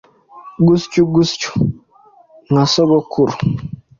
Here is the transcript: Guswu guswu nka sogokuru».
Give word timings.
Guswu 0.65 0.99
guswu 1.13 1.49
nka 2.49 2.63
sogokuru». 2.73 3.35